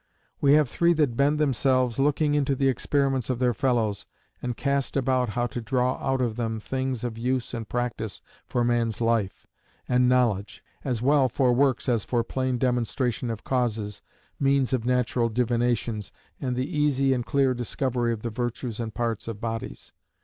"We 0.41 0.53
have 0.53 0.67
three 0.67 0.93
that 0.93 1.15
bend 1.15 1.37
themselves, 1.37 1.99
looking 1.99 2.33
into 2.33 2.55
the 2.55 2.67
experiments 2.69 3.29
of 3.29 3.37
their 3.37 3.53
fellows, 3.53 4.07
and 4.41 4.57
cast 4.57 4.97
about 4.97 5.29
how 5.29 5.45
to 5.45 5.61
draw 5.61 5.97
out 5.97 6.21
of 6.21 6.37
them 6.37 6.59
things 6.59 7.03
of 7.03 7.19
use 7.19 7.53
and 7.53 7.69
practise 7.69 8.23
for 8.47 8.63
man's 8.63 8.99
life, 8.99 9.45
and 9.87 10.09
knowledge, 10.09 10.63
as 10.83 11.03
well 11.03 11.29
for 11.29 11.53
works 11.53 11.87
as 11.87 12.03
for 12.03 12.23
plain 12.23 12.57
demonstration 12.57 13.29
of 13.29 13.43
causes, 13.43 14.01
means 14.39 14.73
of 14.73 14.85
natural 14.87 15.29
divinations, 15.29 16.11
and 16.39 16.55
the 16.55 16.65
easy 16.65 17.13
and 17.13 17.27
clear 17.27 17.53
discovery 17.53 18.11
of 18.11 18.23
the 18.23 18.31
virtues 18.31 18.79
and 18.79 18.95
parts 18.95 19.27
of 19.27 19.39
bodies. 19.39 19.93